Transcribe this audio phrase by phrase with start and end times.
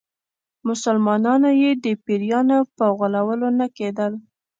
[0.69, 4.13] مسلمانانو یې د پیرانو په غولولو نه کېدل.